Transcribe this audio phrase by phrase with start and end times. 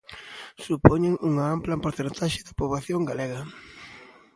[0.65, 3.41] Supoñen unha ampla porcentaxe da poboación galega.